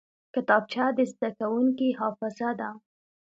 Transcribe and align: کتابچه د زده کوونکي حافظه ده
کتابچه 0.33 0.85
د 0.97 0.99
زده 1.11 1.29
کوونکي 1.39 1.89
حافظه 1.99 2.49
ده 2.59 2.69